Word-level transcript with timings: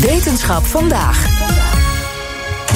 Wetenschap 0.00 0.64
vandaag. 0.64 1.26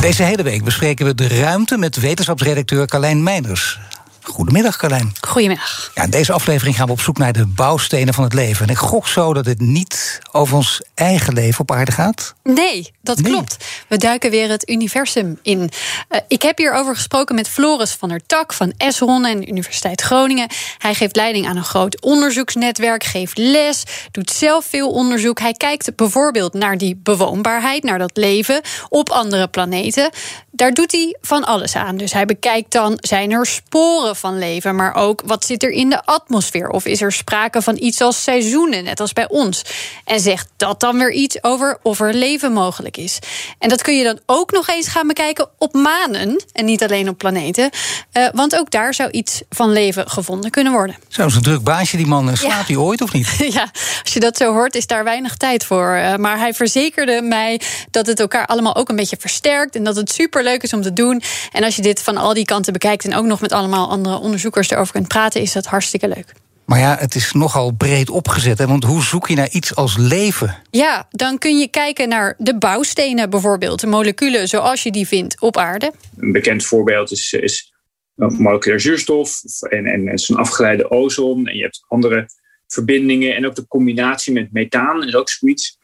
Deze 0.00 0.22
hele 0.22 0.42
week 0.42 0.64
bespreken 0.64 1.06
we 1.06 1.14
de 1.14 1.28
ruimte 1.28 1.76
met 1.76 1.96
wetenschapsredacteur 1.96 2.86
Carlijn 2.86 3.22
Meinders. 3.22 3.78
Goedemiddag, 4.24 4.77
Carlijn. 4.77 5.12
Goedemiddag. 5.20 5.91
Ja, 5.95 6.02
in 6.02 6.10
deze 6.10 6.33
aflevering 6.33 6.77
gaan 6.77 6.87
we 6.87 6.92
op 6.92 7.01
zoek 7.01 7.19
naar 7.19 7.33
de 7.33 7.46
bouwstenen 7.46 8.14
van 8.14 8.24
het 8.24 8.33
leven. 8.33 8.66
En 8.66 8.73
ik 8.73 8.78
gok 8.78 9.09
zo 9.09 9.34
dat 9.34 9.47
het 9.47 9.60
niet 9.60 10.20
over 10.33 10.56
ons 10.56 10.80
eigen 10.95 11.34
leven 11.34 11.60
op 11.60 11.70
aarde 11.70 11.92
gaat. 11.92 12.34
Nee, 12.42 12.92
dat 13.02 13.23
klopt. 13.23 13.56
We 13.88 13.97
duiken 13.97 14.30
weer 14.30 14.48
het 14.48 14.69
universum 14.69 15.38
in. 15.42 15.59
Uh, 15.59 16.19
ik 16.28 16.42
heb 16.42 16.59
hierover 16.59 16.95
gesproken 16.95 17.34
met 17.34 17.48
Floris 17.48 17.92
van 17.92 18.09
der 18.09 18.27
Tak 18.27 18.52
van 18.52 18.73
Esron 18.77 19.24
en 19.24 19.48
Universiteit 19.48 20.00
Groningen. 20.00 20.48
Hij 20.78 20.95
geeft 20.95 21.16
leiding 21.16 21.47
aan 21.47 21.56
een 21.56 21.64
groot 21.64 22.00
onderzoeksnetwerk, 22.00 23.05
geeft 23.05 23.38
les, 23.38 23.83
doet 24.11 24.30
zelf 24.30 24.64
veel 24.64 24.91
onderzoek. 24.91 25.41
Hij 25.41 25.52
kijkt 25.52 25.97
bijvoorbeeld 25.97 26.55
naar 26.55 26.78
die 26.78 27.00
bewoonbaarheid, 27.02 27.83
naar 27.83 27.98
dat 27.98 28.16
leven 28.16 28.61
op 28.88 29.11
andere 29.11 29.48
planeten. 29.48 30.11
Daar 30.50 30.72
doet 30.72 30.92
hij 30.92 31.16
van 31.20 31.44
alles 31.44 31.77
aan. 31.77 31.97
Dus 31.97 32.12
hij 32.12 32.27
bekijkt 32.27 32.72
dan, 32.72 32.97
zijn 33.00 33.31
er 33.31 33.47
sporen 33.47 34.13
van 34.14 34.38
leven, 34.38 34.74
maar 34.74 34.94
ook 34.94 35.22
wat 35.26 35.44
zit 35.44 35.62
er 35.62 35.70
in 35.70 35.90
de 35.90 36.04
atmosfeer? 36.04 36.68
Of 36.68 36.84
is 36.84 37.00
er 37.00 37.12
sprake 37.12 37.62
van 37.62 37.76
iets 37.78 38.00
als 38.00 38.22
seizoenen, 38.22 38.84
net 38.84 39.00
als 39.00 39.12
bij 39.12 39.28
ons? 39.28 39.62
En 40.04 40.20
zegt 40.20 40.48
dat 40.56 40.80
dan 40.80 40.98
weer 40.98 41.12
iets 41.12 41.42
over 41.42 41.78
of 41.82 42.00
er 42.00 42.14
leven 42.14 42.52
mogelijk 42.52 42.96
is? 42.96 43.18
En 43.58 43.68
dat 43.68 43.82
kun 43.82 43.96
je 43.96 44.04
dan 44.04 44.18
ook 44.26 44.52
nog 44.52 44.68
eens 44.68 44.88
gaan 44.88 45.06
bekijken 45.06 45.48
op 45.58 45.72
manen 45.72 46.42
en 46.52 46.64
niet 46.64 46.82
alleen 46.82 47.08
op 47.08 47.18
planeten. 47.18 47.70
Uh, 48.12 48.28
want 48.32 48.56
ook 48.56 48.70
daar 48.70 48.94
zou 48.94 49.10
iets 49.10 49.42
van 49.50 49.72
leven 49.72 50.10
gevonden 50.10 50.50
kunnen 50.50 50.72
worden. 50.72 50.96
Zo 51.08 51.26
is 51.26 51.34
een 51.34 51.42
druk 51.42 51.62
baasje, 51.62 51.96
die 51.96 52.06
man. 52.06 52.36
Slaapt 52.36 52.68
hij 52.68 52.76
ooit 52.76 53.00
of 53.00 53.12
niet? 53.12 53.34
ja, 53.58 53.70
als 54.02 54.12
je 54.12 54.20
dat 54.20 54.36
zo 54.36 54.52
hoort, 54.52 54.74
is 54.74 54.86
daar 54.86 55.04
weinig 55.04 55.36
tijd 55.36 55.64
voor. 55.64 55.96
Uh, 55.96 56.14
maar 56.14 56.38
hij 56.38 56.54
verzekerde 56.54 57.22
mij 57.22 57.60
dat 57.90 58.06
het 58.06 58.20
elkaar 58.20 58.46
allemaal 58.46 58.76
ook 58.76 58.88
een 58.88 58.96
beetje 58.96 59.16
versterkt 59.18 59.76
en 59.76 59.84
dat 59.84 59.96
het 59.96 60.12
superleuk 60.12 60.62
is 60.62 60.72
om 60.72 60.82
te 60.82 60.92
doen. 60.92 61.22
En 61.52 61.64
als 61.64 61.76
je 61.76 61.82
dit 61.82 62.02
van 62.02 62.16
al 62.16 62.34
die 62.34 62.44
kanten 62.44 62.72
bekijkt 62.72 63.04
en 63.04 63.14
ook 63.14 63.24
nog 63.24 63.40
met 63.40 63.52
allemaal 63.52 63.90
andere 63.90 64.03
onderzoekers 64.06 64.70
erover 64.70 64.92
kunt 64.92 65.08
praten, 65.08 65.41
is 65.41 65.52
dat 65.52 65.66
hartstikke 65.66 66.08
leuk. 66.08 66.33
Maar 66.64 66.78
ja, 66.78 66.97
het 66.98 67.14
is 67.14 67.33
nogal 67.33 67.72
breed 67.72 68.10
opgezet. 68.10 68.58
Hè? 68.58 68.66
Want 68.66 68.84
hoe 68.84 69.02
zoek 69.02 69.28
je 69.28 69.34
naar 69.34 69.50
iets 69.50 69.74
als 69.74 69.97
leven? 69.97 70.62
Ja, 70.70 71.06
dan 71.10 71.38
kun 71.38 71.58
je 71.58 71.69
kijken 71.69 72.08
naar 72.08 72.34
de 72.38 72.58
bouwstenen 72.58 73.30
bijvoorbeeld. 73.30 73.80
De 73.80 73.86
moleculen 73.86 74.48
zoals 74.48 74.82
je 74.82 74.91
die 74.91 75.06
vindt 75.06 75.41
op 75.41 75.56
aarde. 75.56 75.92
Een 76.16 76.32
bekend 76.32 76.64
voorbeeld 76.64 77.10
is, 77.10 77.32
is 77.32 77.72
moleculair 78.14 78.80
zuurstof 78.80 79.42
en, 79.69 79.86
en, 79.86 80.08
en 80.08 80.19
zo'n 80.19 80.36
afgeleide 80.36 80.91
ozon. 80.91 81.47
En 81.47 81.56
je 81.56 81.62
hebt 81.62 81.84
andere 81.88 82.28
verbindingen. 82.66 83.36
En 83.36 83.47
ook 83.47 83.55
de 83.55 83.66
combinatie 83.66 84.32
met 84.32 84.52
methaan 84.52 85.06
is 85.06 85.14
ook 85.14 85.28
zoiets. 85.28 85.78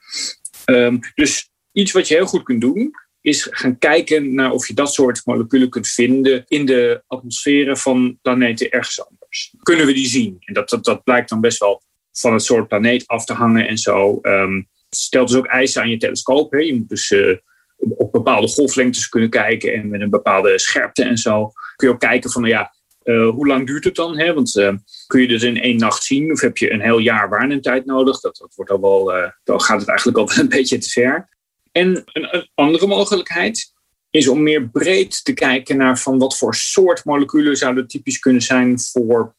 Um, 0.64 1.00
dus 1.14 1.50
iets 1.72 1.92
wat 1.92 2.08
je 2.08 2.14
heel 2.14 2.26
goed 2.26 2.42
kunt 2.42 2.60
doen, 2.60 2.90
is 3.20 3.48
gaan 3.50 3.78
kijken 3.78 4.34
naar 4.34 4.52
of 4.52 4.68
je 4.68 4.74
dat 4.74 4.94
soort 4.94 5.22
moleculen 5.24 5.70
kunt 5.70 5.88
vinden 5.88 6.44
in 6.48 6.66
de 6.66 7.02
atmosferen 7.06 7.76
van 7.76 8.18
planeten 8.22 8.70
ergens 8.70 9.08
anders. 9.08 9.54
Kunnen 9.62 9.86
we 9.86 9.92
die 9.92 10.06
zien? 10.06 10.36
En 10.40 10.54
dat, 10.54 10.68
dat, 10.68 10.84
dat 10.84 11.04
blijkt 11.04 11.28
dan 11.28 11.40
best 11.40 11.58
wel 11.58 11.82
van 12.12 12.32
het 12.32 12.42
soort 12.42 12.68
planeet 12.68 13.06
af 13.06 13.24
te 13.24 13.32
hangen 13.32 13.68
en 13.68 13.78
zo. 13.78 14.18
Um, 14.22 14.68
stelt 14.90 15.28
dus 15.28 15.36
ook 15.36 15.46
eisen 15.46 15.82
aan 15.82 15.90
je 15.90 15.96
telescoop. 15.96 16.52
Hè. 16.52 16.58
Je 16.58 16.74
moet 16.74 16.88
dus 16.88 17.10
uh, 17.10 17.36
op 17.76 18.12
bepaalde 18.12 18.48
golflengtes 18.48 19.08
kunnen 19.08 19.30
kijken 19.30 19.72
en 19.72 19.88
met 19.88 20.00
een 20.00 20.10
bepaalde 20.10 20.58
scherpte 20.58 21.04
en 21.04 21.18
zo. 21.18 21.52
Kun 21.76 21.88
je 21.88 21.94
ook 21.94 22.00
kijken 22.00 22.30
van, 22.30 22.44
ja, 22.44 22.74
uh, 23.04 23.28
hoe 23.28 23.46
lang 23.46 23.66
duurt 23.66 23.84
het 23.84 23.94
dan? 23.94 24.18
Hè? 24.18 24.34
Want 24.34 24.56
uh, 24.56 24.72
kun 25.06 25.20
je 25.20 25.28
dit 25.28 25.42
in 25.42 25.60
één 25.60 25.76
nacht 25.76 26.02
zien 26.02 26.32
of 26.32 26.40
heb 26.40 26.56
je 26.56 26.72
een 26.72 26.80
heel 26.80 26.98
jaar 26.98 27.28
waarnemtijd 27.28 27.86
nodig? 27.86 28.20
Dat, 28.20 28.36
dat 28.36 28.54
wordt 28.54 28.70
al 28.70 28.80
wel, 28.80 29.32
dan 29.44 29.60
gaat 29.60 29.80
het 29.80 29.88
eigenlijk 29.88 30.18
al 30.18 30.38
een 30.38 30.48
beetje 30.48 30.78
te 30.78 30.88
ver. 30.88 31.28
En 31.72 32.02
een, 32.12 32.48
andere 32.54 32.86
mogelijkheid 32.86 33.72
is 34.10 34.28
om 34.28 34.42
meer 34.42 34.68
breed 34.68 35.24
te 35.24 35.32
kijken 35.32 35.76
naar 35.76 35.98
van 35.98 36.18
wat 36.18 36.36
voor 36.36 36.54
soort 36.54 37.04
moleculen 37.04 37.56
zouden 37.56 37.86
typisch 37.86 38.18
kunnen 38.18 38.42
zijn 38.42 38.80
voor 38.80 39.34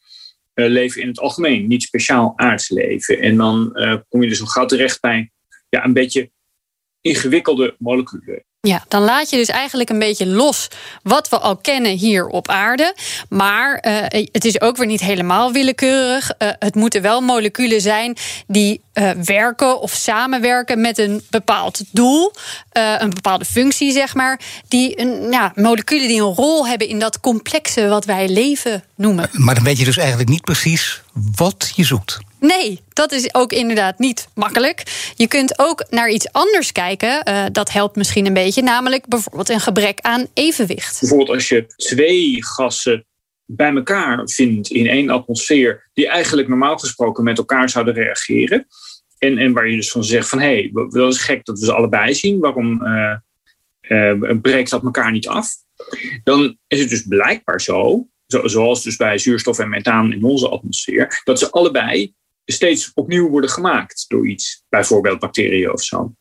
uh, 0.53 0.67
leven 0.67 1.01
in 1.01 1.07
het 1.07 1.19
algemeen, 1.19 1.67
niet 1.67 1.83
speciaal 1.83 2.33
aards 2.35 2.69
leven. 2.69 3.19
En 3.19 3.37
dan 3.37 3.69
uh, 3.73 3.95
kom 4.09 4.21
je 4.21 4.29
dus 4.29 4.41
al 4.41 4.47
gauw 4.47 4.65
terecht 4.65 5.01
bij 5.01 5.31
ja, 5.69 5.85
een 5.85 5.93
beetje 5.93 6.31
ingewikkelde 7.01 7.75
moleculen. 7.79 8.45
Ja, 8.67 8.83
dan 8.87 9.01
laat 9.01 9.29
je 9.29 9.37
dus 9.37 9.47
eigenlijk 9.47 9.89
een 9.89 9.99
beetje 9.99 10.27
los 10.27 10.67
wat 11.03 11.29
we 11.29 11.39
al 11.39 11.57
kennen 11.57 11.91
hier 11.91 12.27
op 12.27 12.47
aarde. 12.47 12.95
Maar 13.29 13.85
uh, 13.87 14.23
het 14.31 14.45
is 14.45 14.61
ook 14.61 14.77
weer 14.77 14.87
niet 14.87 15.01
helemaal 15.01 15.51
willekeurig. 15.51 16.31
Uh, 16.39 16.49
het 16.59 16.75
moeten 16.75 17.01
wel 17.01 17.21
moleculen 17.21 17.81
zijn 17.81 18.17
die 18.47 18.81
uh, 18.93 19.09
werken 19.11 19.79
of 19.79 19.91
samenwerken 19.91 20.81
met 20.81 20.97
een 20.97 21.23
bepaald 21.29 21.81
doel, 21.91 22.33
een 22.71 23.09
bepaalde 23.09 23.45
functie, 23.45 23.91
zeg 23.91 24.13
maar. 24.13 24.39
Die 24.67 24.99
een, 24.99 25.31
ja, 25.31 25.51
moleculen 25.55 26.07
die 26.07 26.21
een 26.21 26.35
rol 26.35 26.67
hebben 26.67 26.87
in 26.87 26.99
dat 26.99 27.19
complexe 27.19 27.87
wat 27.87 28.05
wij 28.05 28.29
leven 28.29 28.83
noemen. 28.95 29.29
Maar 29.31 29.55
dan 29.55 29.63
weet 29.63 29.77
je 29.77 29.85
dus 29.85 29.97
eigenlijk 29.97 30.29
niet 30.29 30.43
precies 30.43 31.01
wat 31.35 31.71
je 31.75 31.83
zoekt. 31.83 32.19
Nee, 32.41 32.79
dat 32.93 33.11
is 33.11 33.33
ook 33.33 33.51
inderdaad 33.51 33.99
niet 33.99 34.27
makkelijk. 34.35 34.83
Je 35.15 35.27
kunt 35.27 35.59
ook 35.59 35.85
naar 35.89 36.09
iets 36.09 36.31
anders 36.31 36.71
kijken. 36.71 37.27
Uh, 37.27 37.45
dat 37.51 37.71
helpt 37.71 37.95
misschien 37.95 38.25
een 38.25 38.33
beetje. 38.33 38.61
Namelijk 38.61 39.07
bijvoorbeeld 39.07 39.49
een 39.49 39.59
gebrek 39.59 39.99
aan 39.99 40.27
evenwicht. 40.33 40.99
Bijvoorbeeld 40.99 41.29
als 41.29 41.49
je 41.49 41.65
twee 41.75 42.43
gassen 42.43 43.05
bij 43.45 43.75
elkaar 43.75 44.29
vindt 44.29 44.69
in 44.69 44.87
één 44.87 45.09
atmosfeer. 45.09 45.89
die 45.93 46.07
eigenlijk 46.07 46.47
normaal 46.47 46.77
gesproken 46.77 47.23
met 47.23 47.37
elkaar 47.37 47.69
zouden 47.69 47.93
reageren. 47.93 48.67
En, 49.17 49.37
en 49.37 49.53
waar 49.53 49.67
je 49.67 49.75
dus 49.75 49.91
van 49.91 50.03
zegt 50.03 50.29
van 50.29 50.39
hé, 50.39 50.45
hey, 50.45 50.71
dat 50.89 51.13
is 51.13 51.21
gek 51.21 51.45
dat 51.45 51.59
we 51.59 51.65
ze 51.65 51.73
allebei 51.73 52.13
zien. 52.13 52.39
Waarom 52.39 52.81
uh, 52.83 53.15
uh, 53.81 54.39
breekt 54.41 54.69
dat 54.69 54.83
elkaar 54.83 55.11
niet 55.11 55.27
af? 55.27 55.49
Dan 56.23 56.57
is 56.67 56.79
het 56.79 56.89
dus 56.89 57.05
blijkbaar 57.07 57.61
zo. 57.61 58.07
Zoals 58.27 58.83
dus 58.83 58.95
bij 58.95 59.17
zuurstof 59.17 59.59
en 59.59 59.69
methaan 59.69 60.13
in 60.13 60.23
onze 60.23 60.49
atmosfeer, 60.49 61.21
dat 61.23 61.39
ze 61.39 61.51
allebei 61.51 62.13
steeds 62.45 62.91
opnieuw 62.93 63.29
worden 63.29 63.49
gemaakt 63.49 64.05
door 64.07 64.27
iets, 64.27 64.63
bijvoorbeeld 64.69 65.19
bacteriën 65.19 65.71
of 65.71 65.83
zo. 65.83 66.13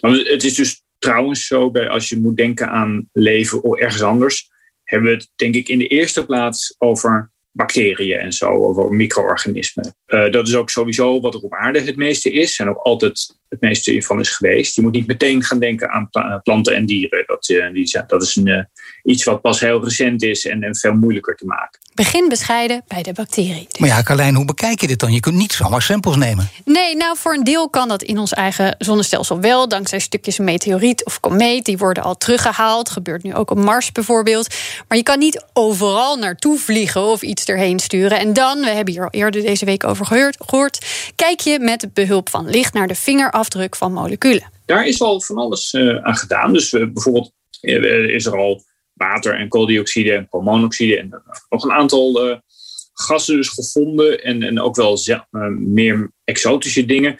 Want 0.00 0.28
het 0.28 0.44
is 0.44 0.54
dus 0.54 0.82
trouwens 0.98 1.46
zo, 1.46 1.70
bij, 1.70 1.88
als 1.88 2.08
je 2.08 2.18
moet 2.18 2.36
denken 2.36 2.68
aan 2.68 3.08
leven 3.12 3.62
of 3.62 3.78
ergens 3.78 4.02
anders, 4.02 4.50
hebben 4.84 5.08
we 5.08 5.16
het 5.16 5.30
denk 5.34 5.54
ik 5.54 5.68
in 5.68 5.78
de 5.78 5.86
eerste 5.86 6.26
plaats 6.26 6.74
over 6.78 7.32
bacteriën 7.58 8.18
en 8.18 8.32
zo, 8.32 8.46
over 8.46 8.92
micro-organismen. 8.92 9.94
Uh, 10.06 10.30
dat 10.30 10.48
is 10.48 10.54
ook 10.54 10.70
sowieso 10.70 11.20
wat 11.20 11.34
er 11.34 11.40
op 11.40 11.54
aarde 11.54 11.80
het 11.80 11.96
meeste 11.96 12.32
is 12.32 12.58
en 12.58 12.68
ook 12.68 12.76
altijd 12.76 13.36
het 13.48 13.60
meeste 13.60 14.02
van 14.02 14.20
is 14.20 14.36
geweest. 14.36 14.74
Je 14.74 14.82
moet 14.82 14.92
niet 14.92 15.06
meteen 15.06 15.42
gaan 15.42 15.58
denken 15.58 15.90
aan 15.90 16.08
planten 16.42 16.74
en 16.74 16.86
dieren. 16.86 17.24
Dat, 17.26 17.48
uh, 17.48 17.72
die, 17.72 18.02
dat 18.06 18.22
is 18.22 18.36
een, 18.36 18.46
uh, 18.46 18.62
iets 19.02 19.24
wat 19.24 19.40
pas 19.40 19.60
heel 19.60 19.84
recent 19.84 20.22
is 20.22 20.46
en, 20.46 20.62
en, 20.62 20.76
veel 20.76 20.94
moeilijker 20.94 21.36
te 21.36 21.46
maken. 21.46 21.80
Begin 21.98 22.28
bescheiden 22.28 22.82
bij 22.86 23.02
de 23.02 23.12
bacterie. 23.12 23.66
Dus. 23.68 23.80
Maar 23.80 23.88
ja, 23.88 24.02
Carlijn, 24.02 24.34
hoe 24.34 24.44
bekijk 24.44 24.80
je 24.80 24.86
dit 24.86 25.00
dan? 25.00 25.12
Je 25.12 25.20
kunt 25.20 25.34
niet 25.34 25.52
zomaar 25.52 25.82
samples 25.82 26.16
nemen. 26.16 26.48
Nee, 26.64 26.96
nou 26.96 27.16
voor 27.16 27.34
een 27.34 27.44
deel 27.44 27.70
kan 27.70 27.88
dat 27.88 28.02
in 28.02 28.18
ons 28.18 28.32
eigen 28.32 28.74
zonnestelsel 28.78 29.40
wel. 29.40 29.68
Dankzij 29.68 29.98
stukjes 29.98 30.38
meteoriet 30.38 31.04
of 31.04 31.20
komeet. 31.20 31.64
Die 31.64 31.78
worden 31.78 32.02
al 32.02 32.16
teruggehaald. 32.16 32.90
Gebeurt 32.90 33.22
nu 33.22 33.34
ook 33.34 33.50
op 33.50 33.58
Mars 33.58 33.92
bijvoorbeeld. 33.92 34.54
Maar 34.88 34.98
je 34.98 35.04
kan 35.04 35.18
niet 35.18 35.44
overal 35.52 36.16
naartoe 36.16 36.58
vliegen 36.58 37.02
of 37.02 37.22
iets 37.22 37.44
erheen 37.44 37.78
sturen. 37.78 38.18
En 38.18 38.32
dan, 38.32 38.60
we 38.60 38.70
hebben 38.70 38.94
hier 38.94 39.04
al 39.04 39.10
eerder 39.10 39.42
deze 39.42 39.64
week 39.64 39.84
over 39.84 40.06
gehoord, 40.06 40.36
gehoord 40.46 40.86
kijk 41.14 41.40
je 41.40 41.58
met 41.58 41.94
behulp 41.94 42.28
van 42.28 42.50
licht 42.50 42.74
naar 42.74 42.88
de 42.88 42.94
vingerafdruk 42.94 43.76
van 43.76 43.92
moleculen. 43.92 44.50
Daar 44.66 44.86
is 44.86 45.00
al 45.00 45.20
van 45.20 45.36
alles 45.36 45.72
uh, 45.72 46.04
aan 46.04 46.16
gedaan. 46.16 46.52
Dus 46.52 46.72
uh, 46.72 46.92
bijvoorbeeld 46.92 47.32
uh, 47.60 48.14
is 48.14 48.26
er 48.26 48.36
al 48.36 48.62
water 48.98 49.34
en 49.34 49.48
kooldioxide 49.48 50.12
en 50.12 50.28
koolmonoxide 50.28 50.98
en 50.98 51.22
nog 51.48 51.64
een 51.64 51.72
aantal 51.72 52.40
gassen 52.92 53.36
dus 53.36 53.48
gevonden. 53.48 54.22
En, 54.22 54.42
en 54.42 54.60
ook 54.60 54.76
wel 54.76 54.98
meer 55.58 56.12
exotische 56.24 56.84
dingen. 56.84 57.16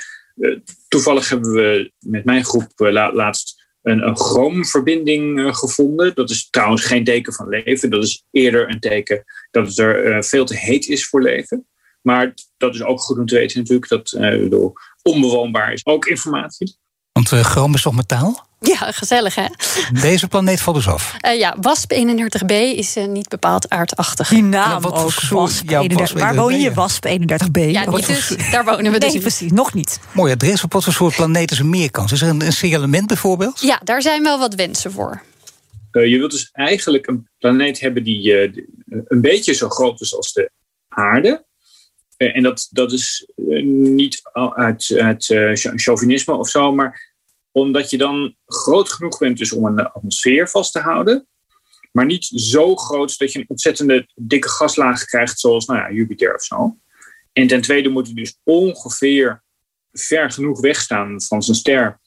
toevallig 0.89 1.29
hebben 1.29 1.53
we 1.53 1.93
met 1.99 2.25
mijn 2.25 2.45
groep 2.45 2.73
la 2.77 3.13
laatst 3.13 3.67
een, 3.83 4.07
een 4.07 4.17
chroomverbinding 4.17 5.57
gevonden. 5.57 6.15
Dat 6.15 6.31
is 6.31 6.51
trouwens 6.51 6.85
geen 6.85 7.05
teken 7.05 7.33
van 7.33 7.49
leven. 7.49 7.91
Dat 7.91 8.03
is 8.03 8.25
eerder 8.31 8.71
een 8.71 8.81
teken 8.81 9.25
dat 9.51 9.67
het 9.67 9.79
er 9.79 10.25
veel 10.25 10.45
te 10.45 10.57
heet 10.57 10.89
is 10.89 11.09
voor 11.09 11.23
leven. 11.23 11.67
Maar 12.03 12.35
dat 12.57 12.75
is 12.75 12.83
ook 12.83 13.01
goed 13.01 13.19
om 13.19 13.27
te 13.27 13.35
weten 13.35 13.59
natuurlijk. 13.59 13.89
Dat 13.89 14.13
uh, 14.13 14.67
onbewoonbaar 15.03 15.73
is 15.73 15.87
ook 15.87 16.07
informatie. 16.07 16.77
Want 17.19 17.33
uh, 17.33 17.41
chroom 17.41 17.75
is 17.75 17.83
toch 17.83 17.95
metaal? 17.95 18.47
Ja, 18.61 18.93
gezellig 18.93 19.35
hè? 19.35 19.45
Deze 20.01 20.29
planeet 20.29 20.61
valt 20.61 20.77
dus 20.77 20.89
af. 20.89 21.17
Uh, 21.27 21.39
ja, 21.39 21.57
WASP 21.61 21.93
31b 21.95 22.53
is 22.53 22.97
uh, 22.97 23.07
niet 23.07 23.29
bepaald 23.29 23.69
aardachtig. 23.69 24.29
Die 24.29 24.43
naam 24.43 24.83
wat 24.83 24.93
ook, 24.93 25.21
WASP 25.31 25.71
31. 25.71 26.19
Waar 26.19 26.35
woon 26.35 26.61
je, 26.61 26.75
WASP 26.75 27.07
31b? 27.07 27.61
Ja, 27.71 27.91
niet 27.91 28.07
dus, 28.07 28.37
daar 28.51 28.65
wonen 28.65 28.93
we 28.93 28.99
dus 28.99 29.13
Nee, 29.13 29.21
precies, 29.21 29.53
nog 29.53 29.75
niet. 29.75 30.01
Mooi 30.13 30.33
adres. 30.33 30.65
Op 30.65 30.73
wat 30.73 30.85
voor 30.85 30.93
soort 30.93 31.15
planeet 31.15 31.51
is 31.51 31.59
er 31.59 31.67
meer 31.67 31.91
kans? 31.91 32.13
Is 32.13 32.23
er 32.23 32.29
een, 32.29 32.43
een 32.43 32.53
signalement 32.53 33.07
bijvoorbeeld? 33.07 33.61
Ja, 33.61 33.81
daar 33.85 34.03
zijn 34.03 34.23
wel 34.23 34.39
wat 34.39 34.55
wensen 34.55 34.93
voor. 34.93 35.23
Uh, 35.93 36.07
je 36.07 36.19
wilt 36.19 36.31
dus 36.31 36.49
eigenlijk 36.53 37.07
een 37.07 37.29
planeet 37.39 37.81
hebben 37.81 38.05
die 38.05 38.33
een 38.87 39.21
beetje 39.21 39.53
zo 39.53 39.69
groot 39.69 40.01
is 40.01 40.17
als 40.17 40.33
de 40.33 40.51
aarde. 40.89 41.45
en 42.17 42.43
dat, 42.43 42.69
dat 42.71 42.93
is 42.93 43.27
niet 43.65 44.21
uit, 44.55 44.93
uit 44.97 45.25
chauvinisme 45.75 46.35
of 46.35 46.49
zo, 46.49 46.73
maar 46.73 47.08
omdat 47.61 47.91
je 47.91 47.99
dan 47.99 48.37
groot 48.47 48.93
genoeg 48.93 49.19
bent 49.19 49.39
dus 49.39 49.53
om 49.53 49.65
een 49.65 49.87
atmosfeer 49.87 50.49
vast 50.49 50.73
te 50.73 50.81
houden. 50.81 51.27
Maar 51.93 52.07
niet 52.07 52.25
zo 52.25 52.77
groot 52.77 53.19
dat 53.19 53.33
je 53.33 53.39
een 53.39 53.49
ontzettende 53.49 54.09
dikke 54.15 54.49
gaslaag 54.49 55.05
krijgt, 55.05 55.41
zoals 55.41 55.67
nou 55.67 55.79
ja, 55.79 55.91
Jupiter 55.93 56.35
of 56.35 56.43
zo. 56.43 56.77
En 57.33 57.47
ten 57.47 57.61
tweede 57.61 57.89
moet 57.89 58.07
hij 58.07 58.15
dus 58.15 58.41
ongeveer 58.45 59.43
ver 59.93 60.31
genoeg 60.31 60.61
wegstaan 60.61 61.23
van 61.23 61.43
zijn 61.43 61.57
ster. 61.57 62.01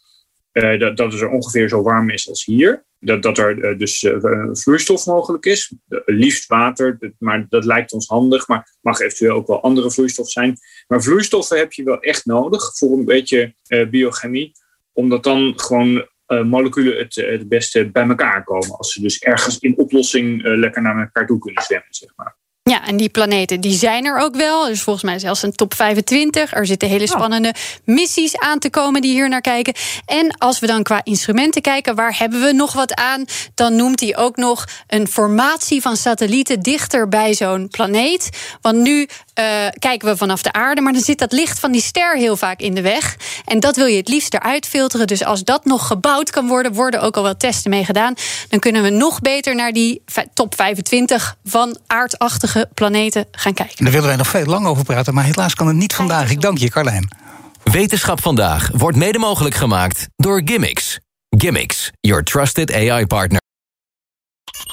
Uh, 0.53 0.79
dat, 0.79 0.97
dat 0.97 1.11
het 1.11 1.21
er 1.21 1.29
ongeveer 1.29 1.69
zo 1.69 1.81
warm 1.81 2.09
is 2.09 2.29
als 2.29 2.45
hier. 2.45 2.85
Dat, 2.99 3.23
dat 3.23 3.37
er 3.37 3.57
uh, 3.57 3.77
dus 3.77 4.07
vloeistof 4.51 5.05
mogelijk 5.05 5.45
is. 5.45 5.73
liefst 6.05 6.47
water, 6.47 7.13
maar 7.17 7.45
dat 7.49 7.65
lijkt 7.65 7.93
ons 7.93 8.07
handig. 8.07 8.47
Maar 8.47 8.75
mag 8.81 8.99
eventueel 8.99 9.35
ook 9.35 9.47
wel 9.47 9.61
andere 9.61 9.91
vloeistof 9.91 10.29
zijn. 10.29 10.57
Maar 10.87 11.03
vloeistoffen 11.03 11.57
heb 11.57 11.73
je 11.73 11.83
wel 11.83 11.99
echt 11.99 12.25
nodig 12.25 12.77
voor 12.77 12.91
een 12.91 13.05
beetje 13.05 13.55
biochemie 13.89 14.51
omdat 14.93 15.23
dan 15.23 15.53
gewoon 15.55 16.07
uh, 16.27 16.43
moleculen 16.43 16.97
het, 16.97 17.15
het 17.15 17.49
beste 17.49 17.89
bij 17.91 18.07
elkaar 18.07 18.43
komen. 18.43 18.77
Als 18.77 18.93
ze 18.93 19.01
dus 19.01 19.19
ergens 19.19 19.59
in 19.59 19.77
oplossing 19.77 20.45
uh, 20.45 20.57
lekker 20.57 20.81
naar 20.81 20.99
elkaar 20.99 21.27
toe 21.27 21.39
kunnen 21.39 21.63
zwemmen, 21.63 21.93
zeg 21.93 22.09
maar. 22.15 22.39
Ja, 22.63 22.87
en 22.87 22.97
die 22.97 23.09
planeten 23.09 23.61
die 23.61 23.73
zijn 23.73 24.05
er 24.05 24.19
ook 24.19 24.35
wel. 24.35 24.65
Dus 24.65 24.81
volgens 24.81 25.05
mij 25.05 25.19
zelfs 25.19 25.43
een 25.43 25.51
top 25.51 25.73
25. 25.73 26.53
Er 26.53 26.65
zitten 26.65 26.89
hele 26.89 27.07
spannende 27.07 27.53
missies 27.85 28.37
aan 28.37 28.59
te 28.59 28.69
komen 28.69 29.01
die 29.01 29.13
hier 29.13 29.29
naar 29.29 29.41
kijken. 29.41 29.73
En 30.05 30.37
als 30.37 30.59
we 30.59 30.67
dan 30.67 30.83
qua 30.83 31.01
instrumenten 31.03 31.61
kijken, 31.61 31.95
waar 31.95 32.17
hebben 32.17 32.41
we 32.41 32.51
nog 32.51 32.73
wat 32.73 32.93
aan? 32.93 33.25
Dan 33.53 33.75
noemt 33.75 33.99
hij 33.99 34.17
ook 34.17 34.35
nog 34.35 34.65
een 34.87 35.07
formatie 35.07 35.81
van 35.81 35.97
satellieten 35.97 36.59
dichter 36.59 37.07
bij 37.07 37.33
zo'n 37.33 37.67
planeet. 37.67 38.29
Want 38.61 38.77
nu 38.77 39.07
uh, 39.41 39.67
kijken 39.79 40.07
we 40.07 40.17
vanaf 40.17 40.41
de 40.41 40.53
aarde, 40.53 40.81
maar 40.81 40.93
dan 40.93 41.01
zit 41.01 41.19
dat 41.19 41.31
licht 41.31 41.59
van 41.59 41.71
die 41.71 41.81
ster 41.81 42.17
heel 42.17 42.37
vaak 42.37 42.59
in 42.59 42.73
de 42.73 42.81
weg. 42.81 43.15
En 43.45 43.59
dat 43.59 43.75
wil 43.75 43.85
je 43.85 43.97
het 43.97 44.07
liefst 44.07 44.33
eruit 44.33 44.67
filteren. 44.67 45.07
Dus 45.07 45.23
als 45.23 45.43
dat 45.43 45.65
nog 45.65 45.87
gebouwd 45.87 46.29
kan 46.29 46.47
worden, 46.47 46.73
worden 46.73 47.01
ook 47.01 47.17
al 47.17 47.23
wel 47.23 47.37
testen 47.37 47.69
mee 47.69 47.85
gedaan. 47.85 48.13
Dan 48.49 48.59
kunnen 48.59 48.83
we 48.83 48.89
nog 48.89 49.19
beter 49.19 49.55
naar 49.55 49.71
die 49.71 50.03
top 50.33 50.55
25 50.55 51.37
van 51.43 51.77
aardachtige 51.87 52.69
planeten 52.73 53.25
gaan 53.31 53.53
kijken. 53.53 53.83
Daar 53.83 53.93
willen 53.93 54.07
wij 54.07 54.17
nog 54.17 54.27
veel 54.27 54.45
lang 54.45 54.65
over 54.65 54.83
praten, 54.83 55.13
maar 55.13 55.23
helaas 55.23 55.55
kan 55.55 55.67
het 55.67 55.75
niet 55.75 55.93
vandaag. 55.93 56.31
Ik 56.31 56.41
dank 56.41 56.57
je, 56.57 56.69
Carlijn. 56.69 57.07
Wetenschap 57.63 58.21
vandaag 58.21 58.69
wordt 58.73 58.97
mede 58.97 59.19
mogelijk 59.19 59.55
gemaakt 59.55 60.07
door 60.15 60.41
Gimmicks. 60.45 60.99
Gimmicks, 61.29 61.91
your 61.99 62.23
trusted 62.23 62.73
AI 62.73 63.05
partner. 63.05 63.40